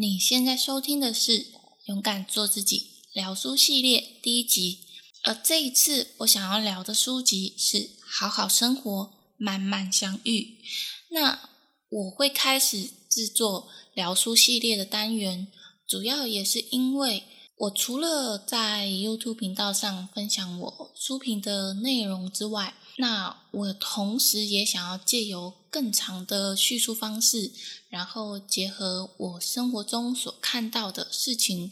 [0.00, 1.40] 你现在收听的是
[1.86, 2.78] 《勇敢做自己》
[3.12, 4.78] 聊书系列第一集，
[5.24, 10.40] 而这一次我想要聊的书籍是《好好生活，慢慢相遇》。
[11.10, 11.50] 那
[11.88, 15.48] 我会开始制作聊书系列的单元，
[15.84, 17.24] 主要也是因为
[17.56, 27.52] 我除了在 YouTube 频道上分享我书评的内容之外，那我同时也想要借由更长的叙述方式，
[27.88, 31.70] 然后结合我生活中所看到的事情，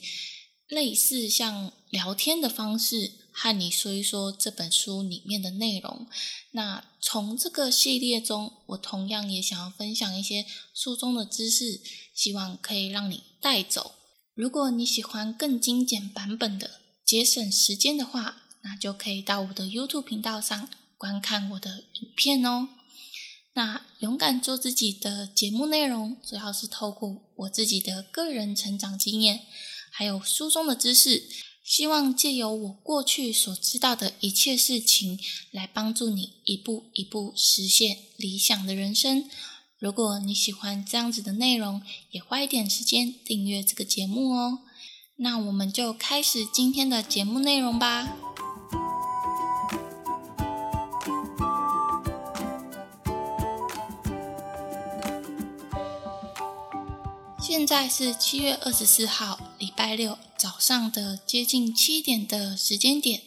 [0.69, 6.07] 类似像聊天的方式，和你说一说这本书里面的内容。
[6.53, 11.81] 那从这个系列中，我同样也想要分享一些书中的知识，
[12.15, 13.97] 希望可以让你带走。
[14.35, 20.69] 如果你喜欢更精简版本的，节省时间的话，那就可以到我的 YouTube 频道上。
[20.97, 22.69] 观看我的影片哦。
[23.55, 29.41] 那勇敢做自己的节目内容，主要是透过我自己的个人成长经验，
[29.91, 31.25] 还有书中的知识，
[31.65, 35.19] 希望借由我过去所知道的一切事情，
[35.51, 39.29] 来帮助你一步一步实现理想的人生。
[39.79, 44.59] 如果你喜欢这样子的内容，也花一点时间订阅这个节目哦。
[45.17, 48.19] 那我们就开始今天的节目内容吧。
[57.49, 63.23] 现在是七月二十四号，礼拜六早上的接近七点的时间点。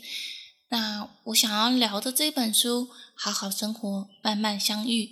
[0.67, 5.05] 那我想要聊的这本书《好好生活，慢慢相遇》，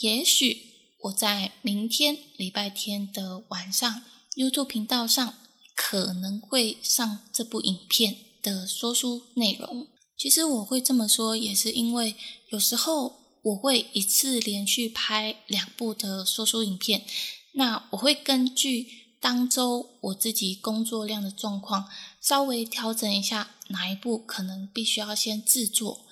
[0.00, 0.66] 也许
[1.04, 4.02] 我在明天礼拜天的晚上
[4.36, 5.32] YouTube 频道上
[5.74, 9.88] 可能会上这部影片的说书内容。
[10.18, 12.14] 其实我会这么说，也是因为
[12.50, 17.06] 有时候我会一次连续拍两部的说书影片。
[17.52, 21.88] 那我会根据当周我自己工作量的状况，
[22.20, 26.06] 稍微调整一下哪一步可能必须要先制作，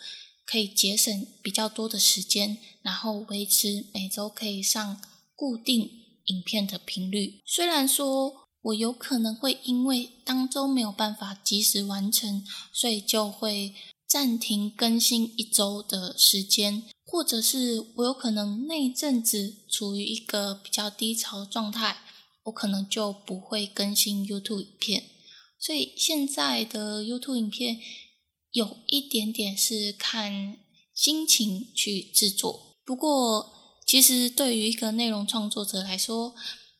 [0.47, 5.00] 可以节省比较多的时间，然后维持每周可以上
[5.34, 5.91] 固定
[6.27, 7.41] 影片的频率。
[7.45, 13.75] 虽然说我有可能会因为当周没有办法及时完成，所以就会
[14.06, 16.84] 暂停更新一周的时间。
[17.10, 22.03] 或者是我有可能那一阵子处于一个比较低潮状态，
[22.44, 25.10] 我可能就不会更新 YouTube 影片。
[25.59, 27.81] 所以现在的 YouTube 影片
[28.53, 30.59] 有一点点是看
[30.94, 32.76] 心情去制作。
[32.84, 36.37] 不过，其实对于一个内容创作者来说，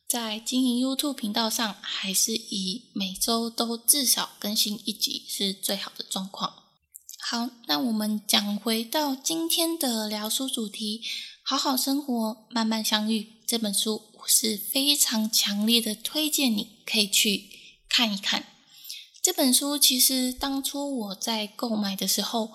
[0.07, 6.60] 在经营 YouTube 频道上，还是以每周都至少更新一集是最好的状况。
[7.23, 11.01] 好，那我们讲回到今天的聊书主题，
[11.43, 13.39] 好好生活，慢慢相遇。
[13.47, 17.47] 这本书我是非常强烈的推荐，你可以去
[17.87, 18.47] 看一看。
[19.21, 22.51] 这本书其实当初我在购买的时候，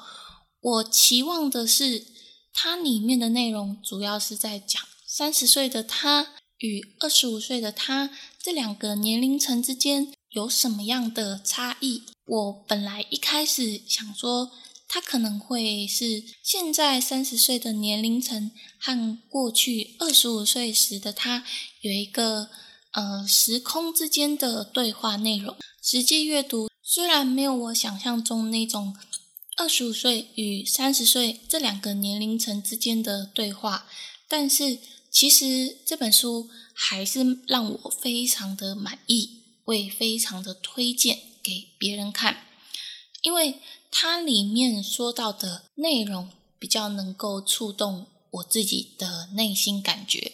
[0.60, 2.04] 我期望的是
[2.52, 8.10] 它里面的内容主要是在讲三十岁的他与二十五岁的他
[8.42, 12.02] 这两个年龄层之间有什么样的差异。
[12.26, 14.52] 我本来一开始想说。
[14.88, 21.44] 他可能会是现在三十岁的年龄层和过去二十五岁时的他
[21.80, 22.48] 有一个
[22.92, 25.56] 呃时空之间的对话内容。
[25.82, 28.94] 实际阅读虽然没有我想象中那种
[29.56, 33.88] 二十五岁与三十岁这两个年龄层之间的对话，
[34.28, 34.78] 但是
[35.10, 42.46] 其实这本书还是让我非常的满意，会非常的推荐给别人看，
[43.20, 43.60] 因为。
[43.98, 46.28] 它里面说到的内容
[46.58, 50.32] 比较能够触动我自己的内心感觉。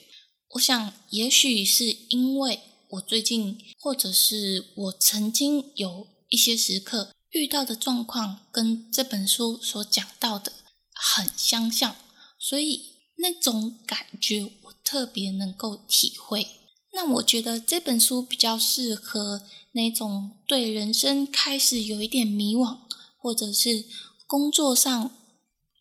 [0.55, 10.53] 我想，也许是因为我最近，或者是我曾经有一些时刻遇到的状况，跟这本书所讲到的
[10.93, 11.95] 很相像，
[12.41, 16.49] 所以那种感觉我特别能够体会。
[16.93, 22.79] 那我觉得这本书比较适合那种对人生开始有一点迷惘。
[23.25, 23.85] 或者是
[24.27, 25.13] 工作上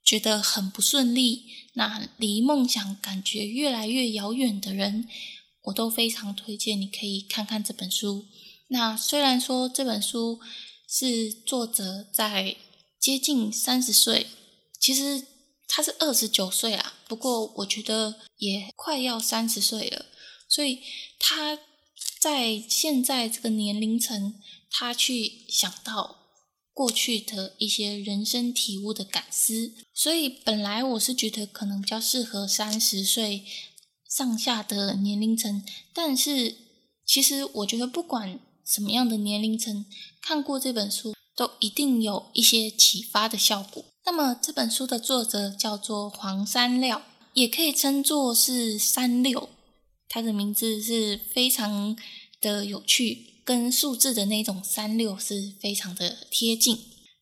[0.03, 1.43] 觉得很不顺利，
[1.73, 5.07] 那离梦想感觉越来越遥远的人，
[5.63, 8.27] 我都非常推荐你可以看看这本书。
[8.67, 10.39] 那虽然说这本书
[10.87, 12.55] 是作者在
[12.99, 14.27] 接近三十岁，
[14.79, 15.25] 其实
[15.67, 20.05] 他是二十九岁啦，不过我觉得也快要三十岁了，
[20.51, 20.79] 所以
[21.17, 21.57] 他
[22.19, 24.35] 在现在这个年龄层，
[24.69, 26.17] 他去想到。
[26.73, 33.43] 过去的一些人生体悟的感思，所以本来我是觉得可能比较适合三十岁
[34.09, 35.63] 上下的年龄层，
[35.93, 36.55] 但是
[37.05, 39.85] 其实我觉得不管什么样的年龄层
[40.21, 43.83] 看过这本书，都一定有一些启发的效果。
[44.05, 47.01] 那么这本书的作者叫做黄山料，
[47.33, 49.49] 也可以称作是三六，
[50.13, 51.95] 他的名字是非常
[52.41, 56.77] 的有趣，跟数字的那种三六是非常的贴近。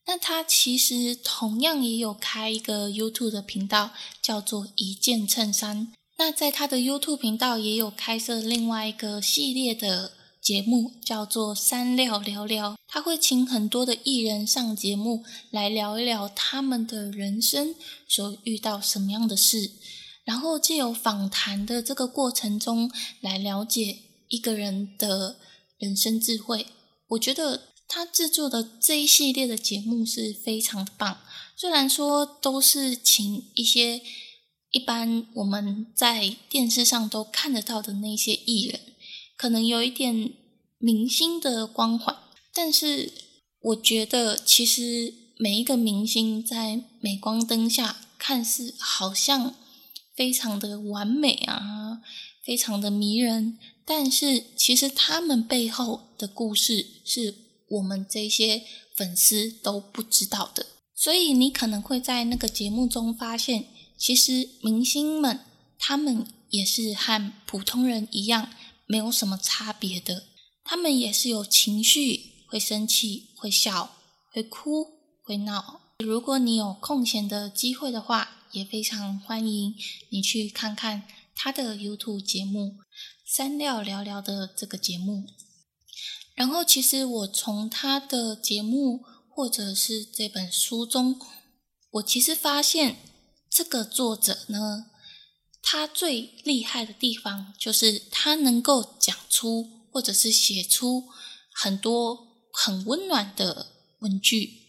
[0.08, 3.92] 那他其实同样也有开一个 YouTube 的频道，
[4.24, 5.94] 叫做一件衬衫。
[6.18, 12.76] 那在他的 YouTube 频道也有开设另外一个系列的节目，叫做三料聊聊。
[12.88, 17.76] 他会请很多的艺人上节目来聊一聊他们的人生
[18.08, 19.70] 所遇到什么样的事，
[20.30, 23.98] 然后借由访谈的这个过程中来了解
[24.28, 25.38] 一个人的
[25.80, 26.68] 人生智慧。
[27.08, 27.64] 我觉得。
[27.92, 31.18] 他制作的这一系列的节目是非常棒，
[31.58, 34.00] 虽然说都是请一些
[34.70, 38.80] 一般我们在电视上都看得到的那些艺人，
[39.36, 40.34] 可能有一点
[40.78, 42.16] 明星的光环，
[42.54, 43.12] 但是
[43.60, 49.56] 我觉得其实每一个明星在镁光灯下看似好像
[50.20, 52.02] 非常的完美啊，
[52.44, 57.48] 非常的迷人，但是其实他们背后的故事是。
[57.72, 58.64] 我们这些
[58.96, 65.42] 粉丝都不知道的，所以你可能会在那个节目中发现，其实明星们
[65.78, 68.50] 他们也是和普通人一样，
[68.88, 70.24] 没有什么差别的。
[70.64, 73.96] 他们也是有情绪，会生气，会笑，
[74.34, 74.88] 会哭，
[75.24, 75.82] 会闹。
[76.00, 79.76] 如果你有空闲的机会的话，也非常欢迎
[80.10, 81.04] 你去看看
[81.36, 82.60] 他的 YouTube 节目
[83.26, 85.26] 《三料聊聊》的这个节目。
[86.36, 91.20] 然后，其实我从他的节目或者是这本书中，
[91.92, 92.98] 我其实发现
[93.50, 94.86] 这个作者呢，
[95.62, 101.10] 他最厉害的地方就是他能够讲出或者是写出
[101.54, 104.69] 很多很温暖的文句。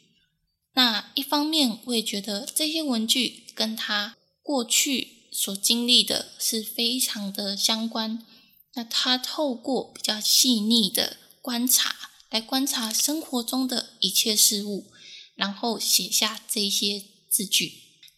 [0.81, 8.25] 那一方面，我也觉得这些文具跟他过去所经历的是非常的相关。
[8.73, 11.19] 那他透过比较细腻的。
[11.43, 11.94] 观察，
[12.31, 14.87] 来观察生活中的一切事物，
[15.35, 17.73] 然后写下这些字句。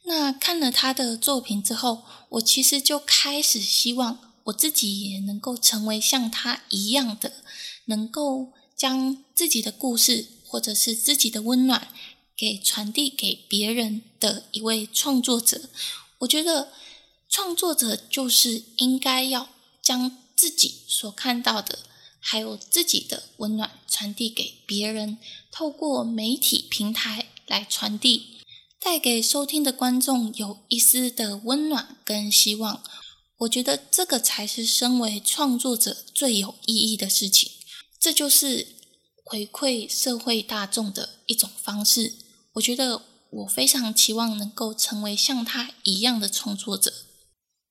[0.04, 7.32] 那看了他的作品之后，我其实就开始希望我自己也能够成为像他一样的，
[7.86, 11.88] 能够将自己的故事或者是自己的温暖
[12.36, 15.68] 给传递给别人的一位创作者。
[16.18, 16.72] 我觉得
[17.28, 19.48] 创作者就是应该要
[19.82, 21.78] 将自己所看到的。
[22.24, 25.18] 还有自己的温暖传递给别人，
[25.50, 28.38] 透过媒体平台来传递，
[28.78, 32.80] 带给收听的观众有一丝的温暖跟希望。
[33.38, 37.50] 我觉得这个才是身为创作者最有意义的事情。
[37.98, 38.68] 这就是
[39.24, 42.14] 回馈社会大众的一种方式。
[42.54, 46.92] 我觉得我非常期望能够成为像他一样的创作者。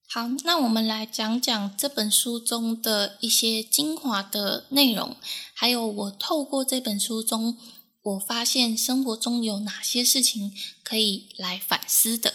[0.10, 5.16] 好，那我们来讲讲这本书中的一些精华的内容，
[5.54, 7.58] 还有我透过这本书中，
[8.02, 10.52] 我发现生活中有哪些事情
[10.84, 12.34] 可以来反思的。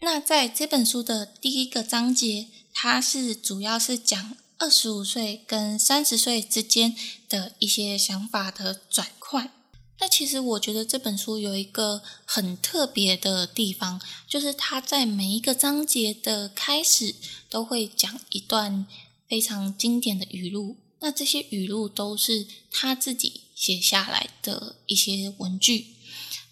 [0.00, 6.96] 那在这本书的第一个章节，它是主要是讲二十五岁跟三十岁之间
[7.28, 9.52] 的一些想法的转换。
[10.00, 17.14] 那其实我觉得这本书有一个很特别的地方，就是它在每一个章节的开始
[17.50, 18.86] 都会讲一段
[19.28, 20.76] 非常经典的语录。
[21.00, 25.94] 那这些语录都是他自己写下来的一些文句。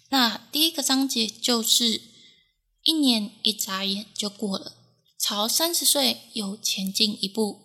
[0.09, 2.01] 那第一个章节就是
[2.83, 4.73] 一年一眨眼就过了，
[5.19, 7.61] 朝三十岁又前进一步，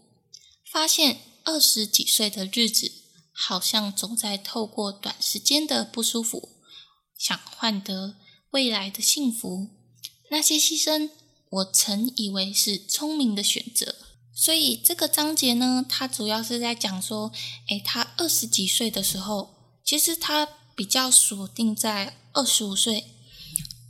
[0.70, 3.01] 发现二十几岁的日子。
[3.32, 6.50] 好像总在透过短时间的不舒服，
[7.18, 8.16] 想换得
[8.50, 9.70] 未来的幸福。
[10.30, 11.10] 那些牺牲，
[11.48, 13.96] 我曾以为是聪明的选择。
[14.34, 17.32] 所以这个章节呢，它主要是在讲说，
[17.68, 23.14] 诶，他二十几岁的时候，其实他比较锁定在二十五岁，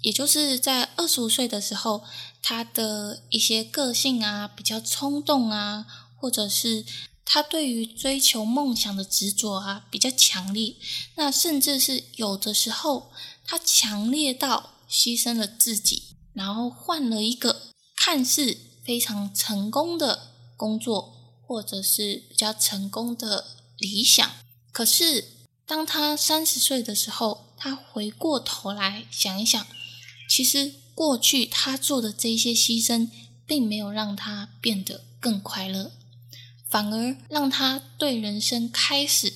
[0.01, 2.03] 也就是在二十五岁的时候，
[2.43, 6.87] 他的一些个性啊，比较冲动啊，或者是。
[7.35, 10.77] 他对于追求梦想的执着啊，比较强烈。
[11.15, 13.11] 那甚至是有的时候，
[13.47, 16.03] 他强烈到牺牲了自己，
[16.35, 24.31] 然后换了一个看似非常成功的工作，或者是比较成功的理想。
[24.71, 25.25] 可是，
[25.65, 29.67] 当他三十岁的时候，他回过头来想一想，
[30.29, 33.09] 其实过去他做的这些牺牲，
[33.47, 35.93] 并没有让他变得更快乐。
[36.73, 39.31] 反而让他对人生开始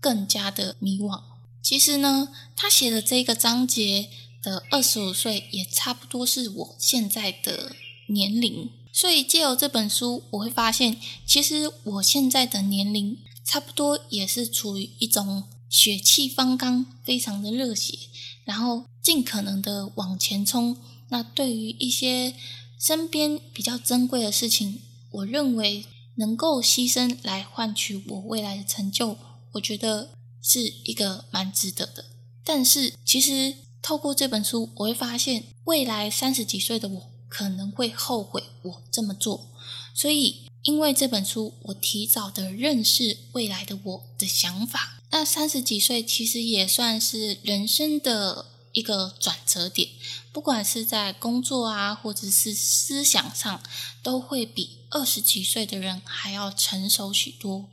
[0.00, 1.22] 更加的迷惘。
[1.60, 4.08] 其实呢，他写的这个章节
[4.42, 7.76] 的二十五岁，也差不多是我现在的
[8.06, 8.70] 年龄。
[8.90, 17.98] 所以借由这本书，我会发现，其实我现在的年龄，差不多也是处于一种血气方刚、非常的热血，
[18.44, 20.78] 然后尽可能的往前冲。
[21.10, 22.34] 那对于一些
[22.80, 24.80] 身边比较珍贵的事情，
[25.10, 25.84] 我认为。
[26.18, 29.16] 能够牺牲来换取我未来的成就，
[29.52, 30.10] 我觉得
[30.42, 32.04] 是一个蛮值得的。
[32.44, 39.50] 但是，其实透过这本书，我会发现未来三十几岁的我可能会后悔我这么做。
[39.94, 45.00] 所以，因为这本书，我提早的认识未来的我的想法。
[45.10, 48.46] 那三十几岁其实也算是人生的
[48.78, 49.88] 一个转折点，
[50.32, 53.62] 不管是在工作啊，或者是思想上，
[54.02, 54.78] 都会比。
[54.90, 57.68] 二十几岁的人还要成熟许多，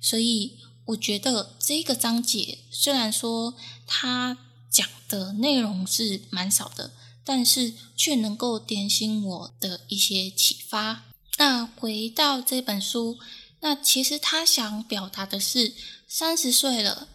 [0.00, 3.54] 所以我觉得这个章节虽然说
[3.84, 4.38] 它
[4.70, 6.92] 讲的内容是蛮少的，
[7.24, 11.02] 但是却能够点醒我的一些启发。
[11.36, 13.18] 那回到这本书，
[13.58, 15.74] 那其实他想表达的是，
[16.06, 17.08] 三十岁了，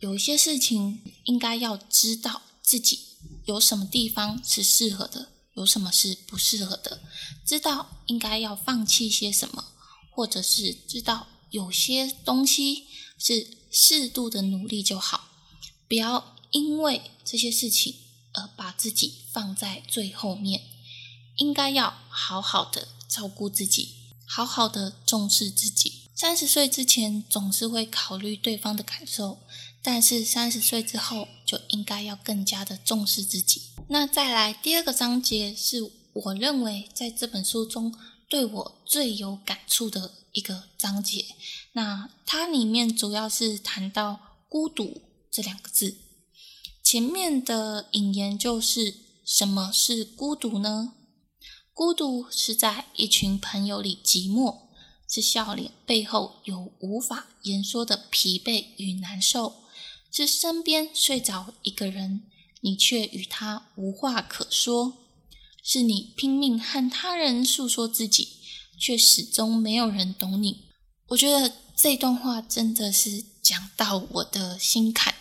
[0.00, 2.98] 有一些事情应该要知道自己
[3.44, 5.28] 有什么地方是适合的。
[5.54, 7.00] 有什么是不适合的？
[7.46, 9.66] 知道应该要放弃些什么，
[10.10, 15.28] 或者是知道有些东西是适度的努力就好，
[15.86, 17.94] 不要因为这些事情
[18.32, 20.62] 而把自己放在最后面。
[21.36, 23.94] 应该要好好的照顾自己，
[24.26, 26.08] 好好的重视自己。
[26.16, 29.38] 三十岁之前总是会考虑对方的感受，
[29.86, 33.60] 但是三十岁之后就应该要更加的重视自己。
[33.90, 37.94] 那再来第二个章节是我认为在这本书中
[38.26, 41.26] 对我最有感触的一个章节。
[41.72, 45.98] 那它里面主要是谈到孤独这两个字。
[46.82, 48.94] 前面的引言就是
[49.26, 50.94] 什么是孤独呢？
[51.74, 54.68] 孤独是在一群朋友里寂寞，
[55.08, 59.63] 是笑脸背后有无法言说的疲惫与难受，
[60.14, 62.22] 是身边睡着一个人。
[62.60, 64.94] 你却与他无话可说，
[65.60, 68.28] 是你拼命和他人诉说自己，
[68.78, 70.68] 却始终没有人懂你。
[71.08, 75.12] 我觉得这段话真的是讲到我的心坎，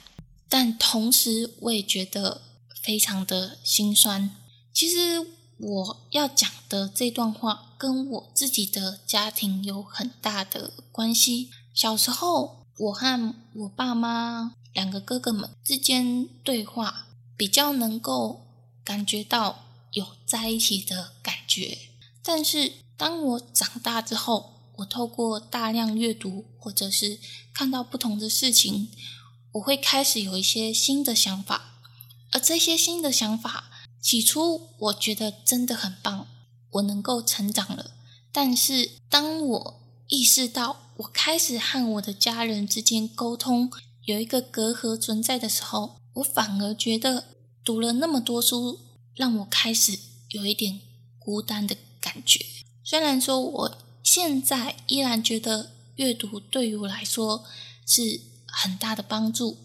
[0.48, 2.44] 但同时我也觉得
[2.84, 4.30] 非常的心酸。
[4.72, 11.50] 其实我要讲的这段话跟我自己的家庭有很大的关系。
[11.74, 17.08] 小时候，我和我爸妈两个哥哥们之间对话。
[17.36, 18.46] 比较能够
[18.86, 21.78] 感觉到有在一起的感觉，
[22.22, 27.20] 但是当我长大之后，我透过大量阅读或者是
[27.52, 28.92] 看到不同的事情，
[29.54, 31.80] 我会开始有一些新的想法，
[32.32, 36.28] 而这些新的想法，起初我觉得真的很棒，
[36.70, 37.92] 我能够成长了。
[38.32, 43.72] 但是当我意识到我开始和我的家人之间沟通
[44.06, 47.26] 有一个隔阂存在的时候，我反而觉得
[47.64, 48.80] 读了那么多书，
[49.16, 49.98] 让我开始
[50.30, 50.82] 有一点
[51.18, 52.46] 孤单的感觉。
[52.84, 57.46] 虽然说我现在依然觉得阅读对于我来说
[57.86, 59.58] 是很大的帮助，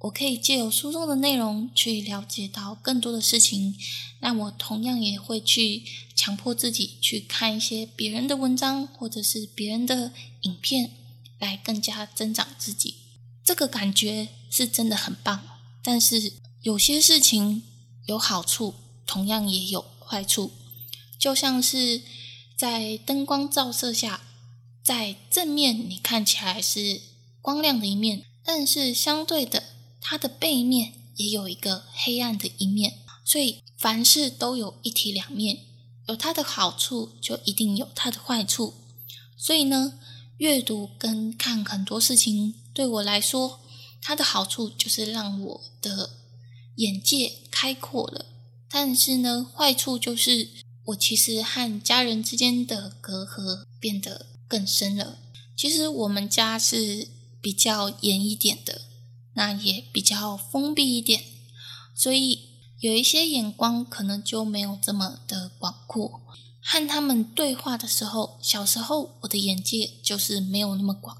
[0.00, 3.76] 我可以借由书中的内容去了解到更多的事情。
[4.20, 5.84] 那我同样也会去
[6.16, 10.90] 强迫自己去看一些别人的文章或者是别人的影片，
[11.38, 12.96] 来更加增长自己。
[13.48, 15.42] 这个感觉是真的很棒。
[15.82, 17.62] 但是有些事情
[18.04, 18.74] 有好处，
[19.06, 20.52] 同样也有坏处。
[21.18, 22.02] 就像是
[22.58, 24.20] 在灯光照射下，
[24.84, 27.00] 在正面你看起来是
[27.40, 29.62] 光亮的一面，但是相对的，
[30.02, 32.98] 它的背面也有一个黑暗的一面。
[33.24, 35.60] 所以凡事都有一体两面，
[36.06, 38.74] 有它的好处，就一定有它的坏处。
[39.38, 39.98] 所以呢，
[40.36, 43.58] 阅读跟看很多事情，对我来说。
[44.00, 46.10] 它的好处就是让我的
[46.76, 48.26] 眼界开阔了，
[48.70, 50.48] 但是呢，坏处就是
[50.84, 55.18] 我其实和家人之间的隔阂变得更深了。
[55.56, 57.08] 其实我们家是
[57.40, 58.82] 比较严一点的，
[59.34, 61.24] 那也比较封闭一点，
[61.96, 66.20] 所以有一些眼光可能就没有这么的广阔。
[66.62, 71.16] 和他们对话的时候，小时候我的眼界就是没有那么广，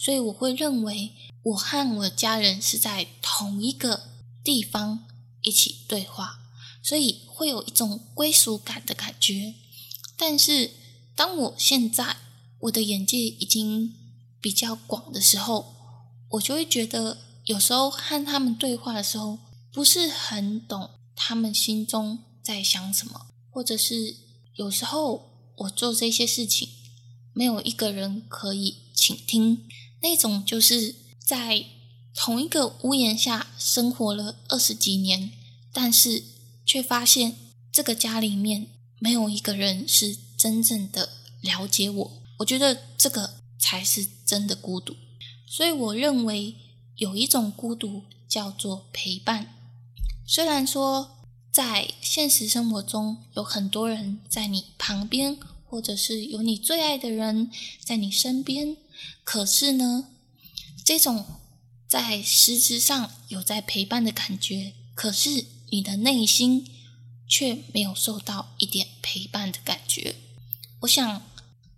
[0.00, 1.12] 所以我会认为。
[1.42, 4.10] 我和我的家人是在同一个
[4.44, 5.06] 地方
[5.40, 6.38] 一起对话，
[6.82, 9.54] 所以会有一种归属感的感觉。
[10.18, 10.72] 但是，
[11.16, 12.18] 当我现在
[12.58, 13.94] 我的眼界已经
[14.38, 15.74] 比较广的时候，
[16.32, 19.38] 我就会觉得有时候和他们对话的时候，
[19.72, 24.14] 不是很懂他们心中在想什么，或者是
[24.56, 26.68] 有时候我做这些事情，
[27.32, 29.66] 没有一个人可以倾听，
[30.02, 31.66] 那种就是在
[32.14, 35.32] 同一个屋檐下生活了二十几年，
[35.72, 36.24] 但是
[36.66, 37.36] 却发现
[37.72, 41.08] 这个家里面没有一个人是真正的
[41.40, 42.22] 了解我。
[42.38, 44.96] 我觉得这个才是真的孤独，
[45.46, 46.54] 所以我认为
[46.96, 49.54] 有一种孤独叫做陪伴。
[50.26, 51.18] 虽然说
[51.52, 57.50] 在现实生活中有很多人在你旁边，或者是有你最爱的人
[57.84, 58.76] 在你身边，
[59.24, 60.08] 可是呢，
[60.84, 61.24] 这种
[61.88, 66.66] 在实质上有在陪伴的感觉，可是你的内心
[67.28, 70.16] 却没有受到一点陪伴的感觉。
[70.80, 71.22] 我想。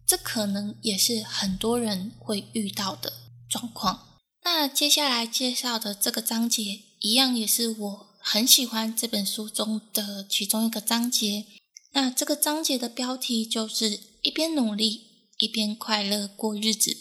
[0.05, 3.14] 这可能也是很多人会遇到的
[3.49, 4.19] 状况。
[4.45, 11.47] 那接下来介绍的这个章节，一样也是我很喜欢这本书中的其中一个章节。
[11.93, 16.95] 那这个章节的标题就是“一边努力，一边快乐过日子”。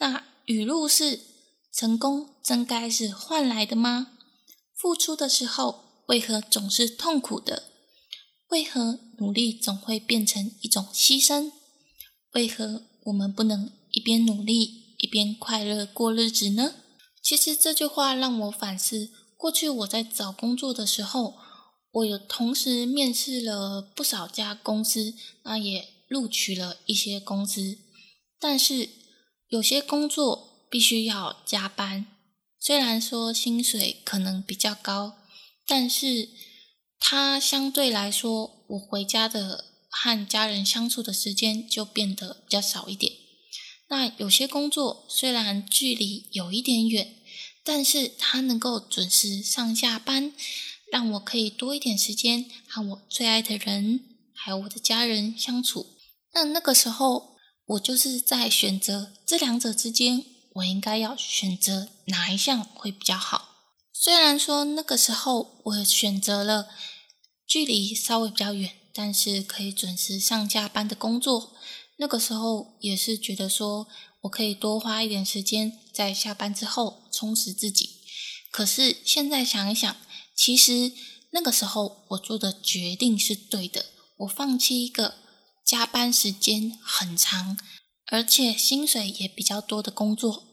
[0.00, 1.20] 那语录是
[1.72, 4.08] ：“成功真该是换来的吗？
[4.74, 7.64] 付出的时候为何总是痛苦的？
[8.48, 11.52] 为何努力总会变成一种牺牲？”
[12.32, 16.76] 为何我们不能一边努力一边快乐过日子呢？
[17.22, 21.36] 其实这句话让我反思，过去我在找工作的时候，
[21.90, 27.78] 我有同时面试了不少家公司，那也录取了一些公司，
[28.38, 28.88] 但是
[29.50, 32.06] 有些工作必须要加班，
[32.58, 35.18] 虽然说薪水可能比较高，
[35.66, 36.30] 但是
[36.98, 39.66] 它相对来说，我回家的。
[39.92, 43.12] 和家人相处的时间就变得比较少一点。
[43.88, 47.16] 那有些工作虽然距离有一点远，
[47.64, 50.32] 但是它能够准时上下班，
[50.92, 55.98] 让我可以多一点时间和我最爱的人，还有我的家人相处。
[56.34, 57.29] 那那个时候，
[57.70, 63.56] 我就是在选择这两者之间，我应该要选择哪一项会比较好。
[63.92, 66.68] 虽然说那个时候我选择了
[67.46, 68.76] 距离稍微比较远。
[68.92, 71.52] 但是可以准时上下班的工作，
[71.98, 73.86] 那个时候也是觉得说
[74.22, 78.00] 我可以多花一点时间在下班之后充实自己。
[78.50, 79.96] 可是现在想一想，
[80.36, 80.92] 其实
[81.30, 83.86] 那个时候我做的决定是对的。
[84.18, 85.14] 我放弃一个
[85.70, 87.56] 加班时间很长，
[88.06, 90.48] 而且薪水也比较多的工作，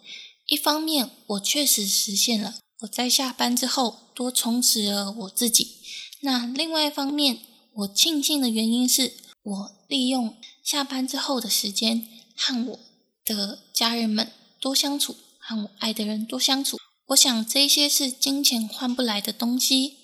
[0.45, 5.77] 一方面我确实实现了我在下班之后多充实了我自己。
[6.21, 7.39] 那另外一方面，
[7.73, 12.80] 我庆幸的原因是我利用下班之后的时间和我
[13.25, 16.77] 的家人们多相处，和我爱的人多相处。
[17.08, 19.97] 我想这些是金钱换不来的东西。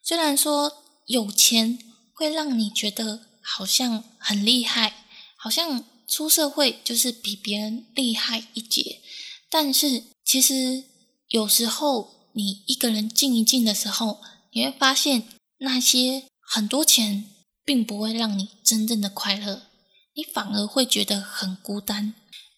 [0.00, 1.76] 虽然说有钱
[2.14, 5.04] 会让你觉得好像很厉害，
[5.36, 9.00] 好像出社会就是比别人厉害一截，
[9.48, 10.84] 但是其实
[11.28, 14.20] 有时候你一个人静一静的时候，
[14.52, 15.24] 你会发现
[15.58, 16.24] 那些。
[16.52, 17.26] 很多钱
[17.64, 19.68] 并不会让你真正的快乐，
[20.14, 22.12] 你反而会觉得很孤单，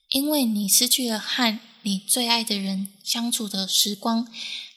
[0.08, 4.26] 因为你失去了和你最爱的人相处的时光，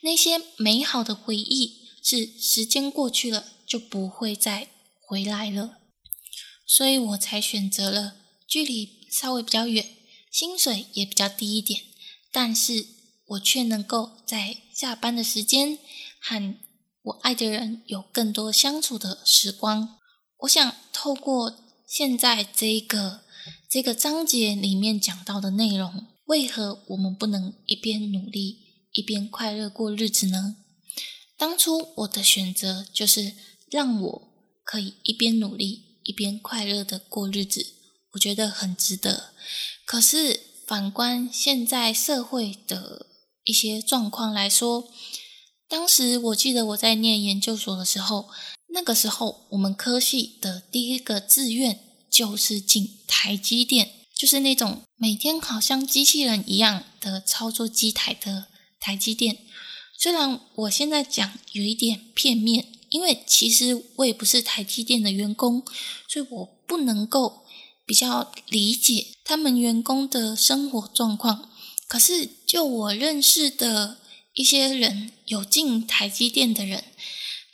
[0.01, 4.67] 那些美好的回忆是时间过去了就不会再
[5.08, 5.78] 回来了，
[6.65, 8.15] 所以我才选择了
[8.47, 9.86] 距离稍微比较远，
[10.32, 11.82] 薪水也比较低一点，
[12.32, 12.86] 但是
[13.28, 15.78] 我却能够在下班的时间
[16.19, 16.56] 和。
[17.06, 19.99] 我爱的人有更多相处的时光。
[20.39, 21.56] 我想透过
[21.88, 23.21] 现在这个
[23.69, 30.56] 这个章节里面讲到的内容，为何我们不能一边努力一边快乐过日子呢？
[31.38, 33.34] 当初我的选择就是
[33.69, 37.74] 让我可以一边努力一边快乐的过日子，
[38.13, 39.34] 我觉得很值得。
[39.86, 43.08] 可是反观现在社会的
[43.44, 44.88] 一些状况来说，
[45.68, 48.30] 当时我记得我在念研究所的时候，
[48.70, 58.48] 那个时候我们科系的第一个志愿就是进台积电，就是那种每天好像机器人一样的操作机台的
[58.80, 59.39] 台积电。
[59.98, 65.63] 虽然我现在讲有一点片面，因为其实我也不是台积电的员工，
[66.08, 67.45] 所以我不能够
[67.86, 71.49] 比较理解他们员工的生活状况。
[71.88, 73.97] 可是就我认识的。
[74.38, 76.84] 一些人有进台积电的人，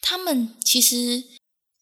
[0.01, 1.25] 他们其实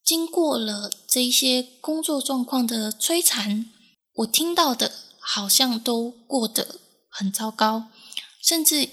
[0.03, 3.71] 经过了这些工作状况的摧残，
[4.15, 4.91] 我听到的
[5.21, 7.85] 好像都过得很糟糕，
[8.43, 8.89] 甚至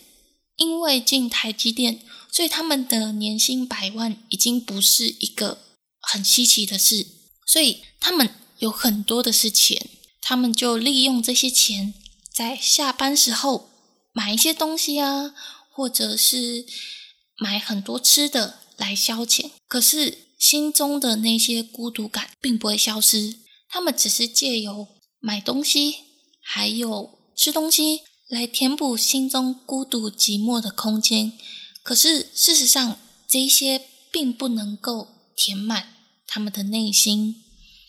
[0.54, 1.98] 因为进台积电，
[2.36, 5.62] 所以他们的年薪百万已经不是一个
[6.02, 7.06] 很稀奇的事，
[7.46, 9.88] 所以他们有很多的是钱，
[10.20, 11.94] 他们就利用这些钱
[12.30, 13.70] 在下班时候
[14.12, 15.34] 买一些东西啊，
[15.72, 16.66] 或者是
[17.38, 24.86] 买很多吃的来消遣，可是心中的那些孤独感并不会消失，他们只是借由
[25.20, 26.04] 买东西。
[26.48, 31.32] 还有吃东西来填补心中孤独寂寞的空间，
[31.86, 35.94] 可是事实上，这些并不能够填满
[36.26, 37.44] 他们的内心，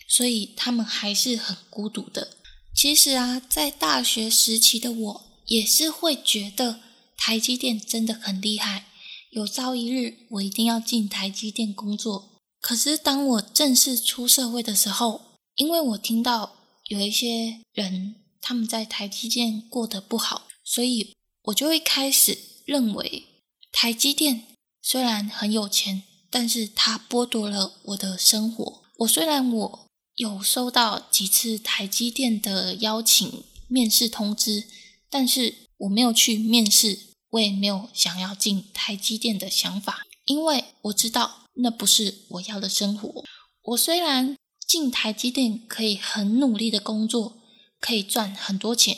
[0.07, 2.37] 所以他们还是很孤独的。
[2.75, 6.79] 其实啊，在大学时期的我也是会觉得
[7.17, 8.85] 台积电真的很厉害，
[9.31, 12.37] 有朝一日我一定要进台积电工作。
[12.61, 16.57] 可是当我正式出社会的时候，因为我听到
[16.89, 18.17] 有一些人。
[18.39, 23.36] 他们在台积电过得不好，所以我就会开始认为，
[23.71, 24.43] 台积电
[24.81, 28.83] 虽然很有钱，但是它剥夺了我的生活。
[28.99, 34.65] 我虽然我有收到几次台积电的邀请面试通知，
[35.09, 36.99] 但是我没有去面试，
[37.31, 43.23] 我也没有想要进台积电的想法，因为我知道那不是我要的生活。
[43.63, 44.35] 我虽然
[44.67, 47.37] 进台积电可以很努力的工作。
[47.79, 48.97] 可以赚很多钱，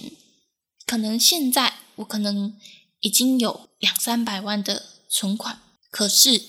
[0.86, 2.58] 可能现在我可能
[3.01, 6.41] 已经有两三百万的存款，可是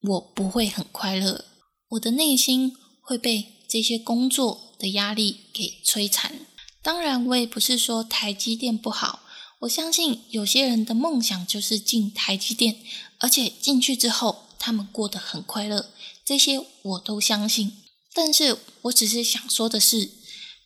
[0.00, 1.44] 我不会很快乐，
[1.90, 6.46] 我的内心会被这些工作的压力给摧残。
[6.82, 9.20] 当然，我也不是说台积电不好，
[9.60, 12.80] 我相信有些人的梦想就是进台积电，
[13.18, 15.90] 而且进去之后他们过得很快乐，
[16.24, 17.72] 这些我都相信。
[18.14, 20.10] 但是我只是想说的是，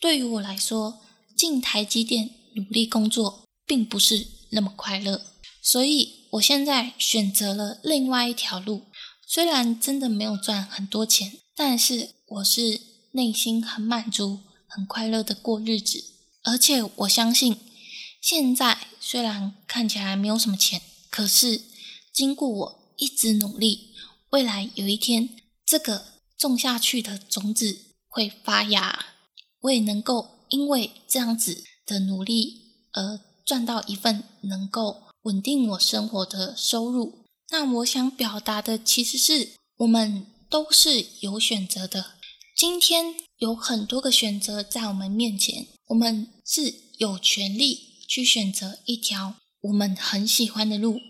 [0.00, 1.00] 对于我来说。
[1.36, 5.22] 进台积电努力工作，并不是那么快乐，
[5.62, 8.86] 所以我现在选择了另外一条路。
[9.28, 12.80] 虽然真的没有赚很多钱，但是我是
[13.12, 16.02] 内心很满足、很快乐的过日子。
[16.42, 17.56] 而且我相信，
[18.20, 21.60] 现在虽然看起来没有什么钱，可是
[22.12, 23.92] 经过我一直努力，
[24.30, 25.28] 未来有一天
[25.64, 26.06] 这个
[26.38, 29.06] 种下去的种子会发芽，
[29.60, 30.34] 我也能够。
[30.48, 42.14] 因为这样子的努力而赚到一份能够稳定我生活的收入，那我想表达的其实是我们都是有选择的。
[42.56, 51.00] 今天有很多个选择在我们面前，我们是有权利去选择一条我们很喜欢的路。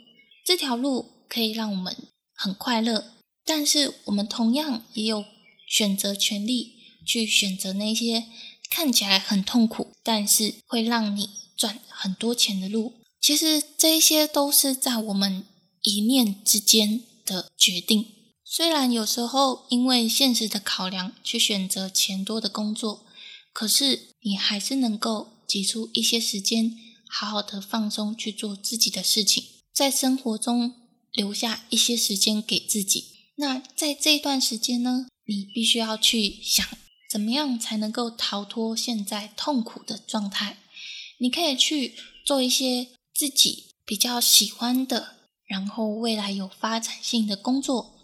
[0.44, 1.96] 这条路可以让我们
[2.35, 3.12] 很快乐，
[3.44, 5.25] 但是我们同样也有
[5.66, 6.75] 选择权利
[7.07, 8.27] 去选择那些。
[8.68, 15.44] 看起来很痛苦，但是会让你赚很多钱的路，其实这些都是在我们
[15.82, 18.06] 一念之间的决定。
[18.44, 23.04] 虽然有时候因为现实的考量去选择钱多的工作，
[23.52, 26.76] 可是你还是能够挤出一些时间，
[27.08, 29.42] 好好的放松去做自己的事情，
[29.74, 30.74] 在生活中
[31.12, 33.06] 留下一些时间给自己。
[33.36, 36.66] 那在这段时间呢，你必须要去想。
[37.08, 40.58] 怎么样才能够逃脱现在痛苦的状态？
[41.18, 47.94] 你可以去做一些自己比较喜欢的，然后未来有发展性的工作。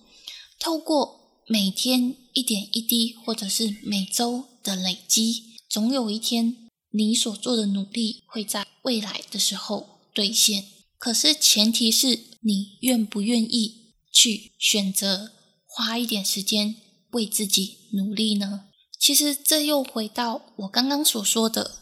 [0.59, 10.66] 透过每天一点一滴，或者是每周的累积，总有一天你所做的努力会在未来的时候兑现。
[10.98, 15.33] 可是前提是你愿不愿意去选择
[15.66, 16.77] 花一点时间
[17.11, 18.68] 为自己努力呢？
[19.01, 21.82] 其实这又回到我刚刚所说的，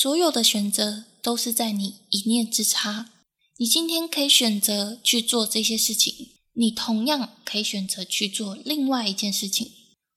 [0.00, 3.10] 所有的选择都是在你一念之差。
[3.58, 9.72] 你今天可以选择去做这些事情，你同样可以选择去做另外一件事情，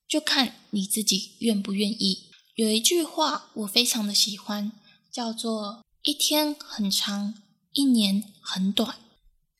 [0.08, 2.30] 就看你自己愿不愿意。
[2.54, 4.72] 有一句话我非常的喜欢，
[5.12, 7.34] 叫做“一天很长，
[7.74, 8.96] 一年很短”。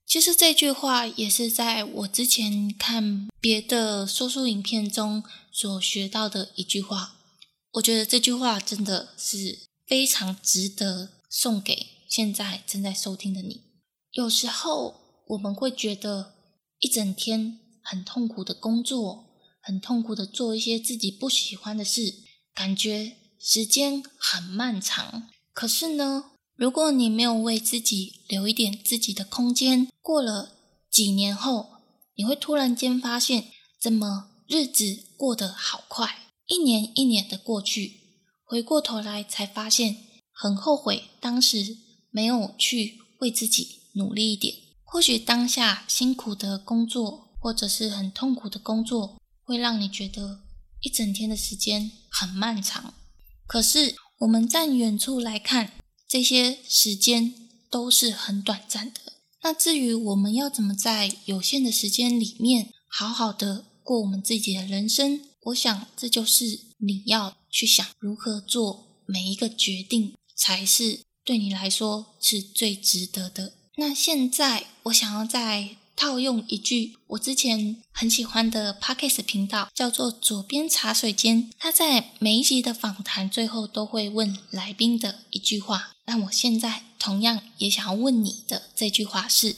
[0.08, 7.16] 其实这句话也是在我之前看别的说书影片中所学到的一句话。
[7.72, 13.62] 我觉得这句话真的是非常值得送给现在正在收听的你。
[14.12, 16.34] 有时候我们会觉得
[16.78, 19.26] 一整天很痛苦的工作，
[19.60, 22.22] 很痛苦的做一些自己不喜欢的事，
[22.54, 25.28] 感觉时间很漫长。
[25.52, 26.30] 可是呢？
[26.56, 30.52] 如果你没有为自己留一点自己的空间，过了
[30.88, 31.78] 几年后，
[32.14, 33.48] 你会突然间发现，
[33.80, 38.03] 怎么日子过得好快，一年一年的过去，
[38.54, 39.96] 回过头来才发现，
[40.30, 41.76] 很后悔当时
[42.12, 44.54] 没有去为自己努力一点。
[44.84, 50.42] 或许当下辛苦的工作，或者是很痛苦的工作，会让你觉得
[50.82, 52.94] 一整天的时间很漫长。
[53.48, 55.72] 可是我们站远处来看，
[56.06, 57.34] 这些时间
[57.68, 59.00] 都是很短暂的。
[59.42, 66.44] 那至于我们要怎么在有限的时间里面好好的过我们自己的人生，我想这就是
[66.78, 73.54] 你要去想如何做每一个决定，才是对你来说是最值得的。
[73.76, 75.76] 那现在我想要再。
[75.96, 81.48] 套用一句我之前很喜欢的 podcast 频道，叫做“左边茶水间”。
[81.56, 85.92] 他在每一集的访谈最后都会问来宾的一句话。
[86.06, 89.54] 那我现在同样也想要问你的这句话是：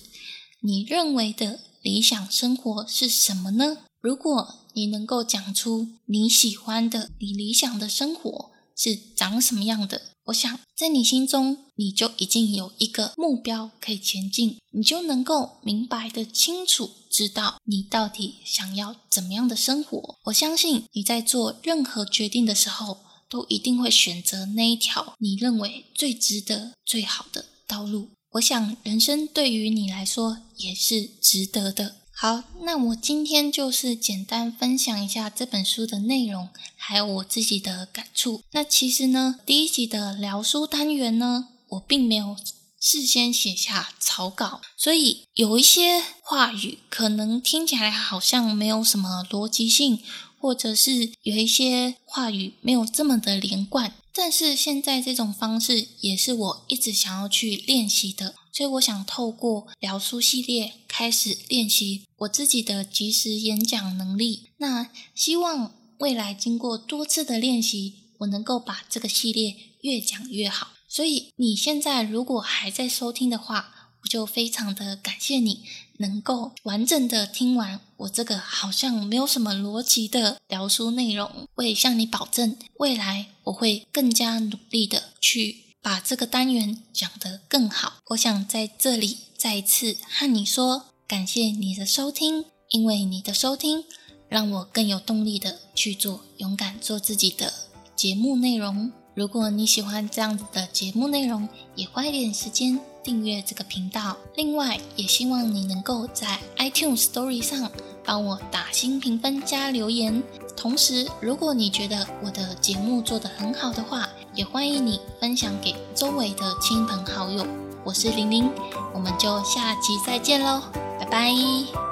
[0.60, 3.78] 你认为的理想生活是什么呢？
[4.06, 10.00] 如果你能够讲出你喜欢的、你理想的生活是长什么样的？
[10.26, 20.14] 我想，在你心中，你就已经有一个目标可以前进，你就能够明白的清楚知道你到底想要怎么样的生活。
[20.26, 28.10] 我相信你在做任何决定的时候，都一定会选择那一条你认为最值得、最好的道路。
[28.34, 31.96] 我想，人生对于你来说也是值得的。
[32.18, 38.42] 好，那我今天就是简单分享一下这本书的内容，还有我自己的感触。
[38.52, 42.34] 那其实呢，第一集的聊书单元呢，我并没有
[42.80, 50.02] 事先写下草稿，所以有一些话语可能听起来好像没有什么逻辑性，
[50.46, 53.94] 或者是有一些话语没有这么的连贯。
[54.14, 58.36] 但是现在这种方式也是我一直想要去练习的。
[58.52, 64.50] 所以我想透过聊书系列开始练习我自己的即时演讲能力。
[64.58, 70.68] 那希望未来经过多次的练习，我能够把这个系列越讲越好。
[70.88, 73.75] 所以你现在如果还在收听的话，
[74.06, 75.62] 就非常的感谢你
[75.98, 81.46] 能够完整的听完我这个好像没有什么逻辑的聊书内容。
[81.56, 85.64] 我也向你保证，未来我会更加努力的去。
[85.82, 93.84] 把这个单元讲得更好，我想在这里再一次和你说，感谢你的收听，因为你的收听
[94.28, 97.52] 让我更有动力的去做勇敢做自己的
[97.94, 98.90] 节目内容。
[99.14, 104.16] 如果你喜欢这样子的节目内容，也花一点时间订阅这个频道。
[104.34, 107.70] 另外，也希望你能够在 iTunes Story 上
[108.04, 110.20] 帮我打新评分加留言。
[110.56, 117.46] 同时，如果你觉得我的节目做得很好的话，也欢迎你分享给周围的亲朋好友。
[117.84, 118.50] 我是玲玲，
[118.92, 120.60] 我们就下期再见喽，
[120.98, 121.85] 拜拜。